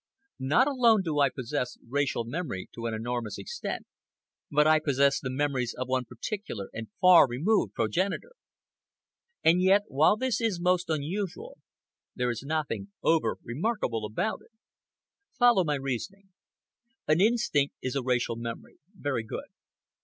[0.39, 3.85] Not alone do I possess racial memory to an enormous extent,
[4.49, 8.31] but I possess the memories of one particular and far removed progenitor.
[9.43, 11.59] And yet, while this is most unusual,
[12.15, 14.49] there is nothing over remarkable about it.
[15.37, 16.29] Follow my reasoning.
[17.07, 18.79] An instinct is a racial memory.
[18.97, 19.51] Very good.